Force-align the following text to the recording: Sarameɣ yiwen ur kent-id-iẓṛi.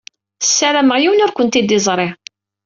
Sarameɣ 0.45 0.97
yiwen 0.99 1.23
ur 1.25 1.31
kent-id-iẓṛi. 1.33 2.09